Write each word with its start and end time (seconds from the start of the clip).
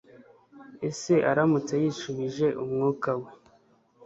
ese 0.89 1.13
aramutse 1.29 1.73
yishubije 1.83 2.47
umwuka 2.63 3.09
we 3.21 3.29